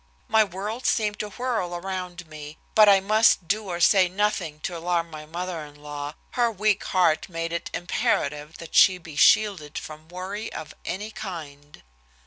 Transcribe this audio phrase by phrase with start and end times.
[0.27, 2.57] My world seemed to whirl around me.
[2.73, 6.15] But I must do or say nothing to alarm my mother in law.
[6.31, 11.83] Her weak heart made it imperative that she be shielded from worry of any kind.